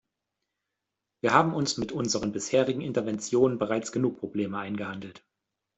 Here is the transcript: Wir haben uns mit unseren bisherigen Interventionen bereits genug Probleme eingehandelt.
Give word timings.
Wir 1.21 1.31
haben 1.31 1.53
uns 1.53 1.77
mit 1.77 1.91
unseren 1.91 2.31
bisherigen 2.31 2.81
Interventionen 2.81 3.59
bereits 3.59 3.91
genug 3.91 4.17
Probleme 4.17 4.57
eingehandelt. 4.57 5.23